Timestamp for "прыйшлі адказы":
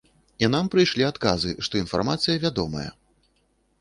0.75-1.51